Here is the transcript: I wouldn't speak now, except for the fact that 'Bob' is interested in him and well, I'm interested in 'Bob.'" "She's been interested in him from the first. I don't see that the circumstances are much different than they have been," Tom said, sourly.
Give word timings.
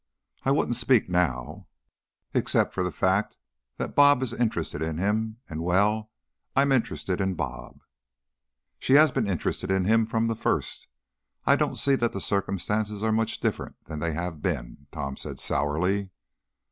I 0.43 0.49
wouldn't 0.49 0.77
speak 0.77 1.09
now, 1.09 1.67
except 2.33 2.73
for 2.73 2.81
the 2.81 2.91
fact 2.91 3.37
that 3.77 3.93
'Bob' 3.93 4.23
is 4.23 4.33
interested 4.33 4.81
in 4.81 4.97
him 4.97 5.37
and 5.47 5.61
well, 5.61 6.09
I'm 6.55 6.71
interested 6.71 7.21
in 7.21 7.35
'Bob.'" 7.35 7.79
"She's 8.79 9.11
been 9.11 9.27
interested 9.27 9.69
in 9.69 9.85
him 9.85 10.07
from 10.07 10.25
the 10.25 10.35
first. 10.35 10.87
I 11.45 11.55
don't 11.55 11.75
see 11.77 11.93
that 11.93 12.13
the 12.13 12.19
circumstances 12.19 13.03
are 13.03 13.11
much 13.11 13.41
different 13.41 13.75
than 13.85 13.99
they 13.99 14.13
have 14.13 14.41
been," 14.41 14.87
Tom 14.91 15.17
said, 15.17 15.39
sourly. 15.39 16.09